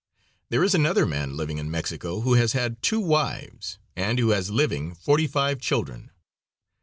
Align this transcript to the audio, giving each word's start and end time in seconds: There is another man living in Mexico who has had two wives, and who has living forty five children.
There 0.49 0.63
is 0.63 0.73
another 0.73 1.05
man 1.05 1.37
living 1.37 1.59
in 1.59 1.69
Mexico 1.69 2.21
who 2.21 2.33
has 2.33 2.53
had 2.53 2.81
two 2.81 2.99
wives, 2.99 3.77
and 3.95 4.17
who 4.17 4.29
has 4.31 4.49
living 4.49 4.95
forty 4.95 5.27
five 5.27 5.59
children. 5.61 6.09